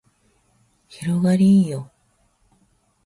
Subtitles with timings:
[0.87, 1.91] 広がりーよ